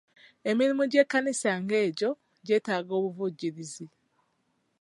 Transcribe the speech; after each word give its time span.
Emirimu 0.49 0.83
gy'ekkanisa 0.91 1.51
ng'egyo 1.61 2.09
gyetaaga 2.45 2.91
obuvujjirizi. 2.99 3.85